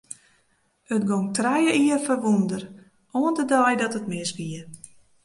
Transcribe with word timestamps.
It 0.95 1.03
gie 1.09 1.19
trije 1.37 1.73
jier 1.81 2.01
foar 2.05 2.21
wûnder, 2.25 2.63
oant 3.17 3.37
de 3.39 3.43
dei 3.51 3.73
dat 3.79 3.97
it 3.99 4.09
misgie. 4.11 4.61